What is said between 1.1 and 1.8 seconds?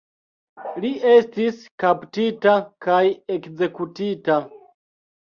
estis